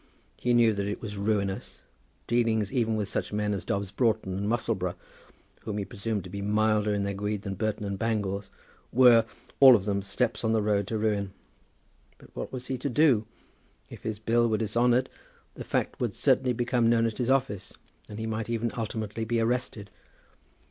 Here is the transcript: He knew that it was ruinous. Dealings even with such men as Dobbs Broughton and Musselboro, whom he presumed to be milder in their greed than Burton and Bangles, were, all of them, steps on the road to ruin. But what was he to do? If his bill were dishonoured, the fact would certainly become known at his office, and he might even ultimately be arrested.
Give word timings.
He 0.35 0.55
knew 0.55 0.73
that 0.73 0.87
it 0.87 0.99
was 0.99 1.15
ruinous. 1.15 1.83
Dealings 2.25 2.73
even 2.73 2.95
with 2.95 3.07
such 3.07 3.31
men 3.31 3.53
as 3.53 3.63
Dobbs 3.63 3.91
Broughton 3.91 4.33
and 4.35 4.49
Musselboro, 4.49 4.95
whom 5.61 5.77
he 5.77 5.85
presumed 5.85 6.23
to 6.23 6.29
be 6.31 6.41
milder 6.41 6.91
in 6.91 7.03
their 7.03 7.13
greed 7.13 7.43
than 7.43 7.53
Burton 7.53 7.85
and 7.85 7.99
Bangles, 7.99 8.49
were, 8.91 9.25
all 9.59 9.75
of 9.75 9.85
them, 9.85 10.01
steps 10.01 10.43
on 10.43 10.53
the 10.53 10.61
road 10.63 10.87
to 10.87 10.97
ruin. 10.97 11.33
But 12.17 12.35
what 12.35 12.51
was 12.51 12.65
he 12.65 12.79
to 12.79 12.89
do? 12.89 13.27
If 13.91 14.01
his 14.01 14.17
bill 14.17 14.49
were 14.49 14.57
dishonoured, 14.57 15.07
the 15.53 15.63
fact 15.63 15.99
would 15.99 16.15
certainly 16.15 16.53
become 16.53 16.89
known 16.89 17.05
at 17.05 17.19
his 17.19 17.29
office, 17.29 17.71
and 18.09 18.17
he 18.17 18.25
might 18.25 18.49
even 18.49 18.71
ultimately 18.75 19.23
be 19.23 19.39
arrested. 19.39 19.91